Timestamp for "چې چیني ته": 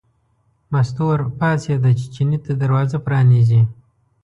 1.99-2.51